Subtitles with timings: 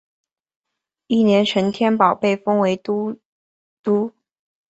[1.09, 3.19] 翌年陈添保被封为都
[3.83, 4.11] 督。